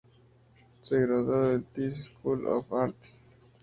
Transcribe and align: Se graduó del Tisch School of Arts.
Se 0.81 0.99
graduó 0.99 1.47
del 1.49 1.63
Tisch 1.63 2.05
School 2.09 2.47
of 2.47 2.73
Arts. 2.73 3.21